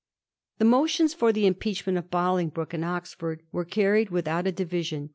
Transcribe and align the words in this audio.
The 0.57 0.65
motions 0.65 1.13
for 1.13 1.31
the 1.31 1.45
impeachment 1.45 1.95
of 1.95 2.09
Bolingbroke 2.09 2.73
and 2.73 2.83
Oxford 2.83 3.43
were 3.51 3.65
carried 3.65 4.09
without 4.09 4.47
a 4.47 4.51
division. 4.51 5.09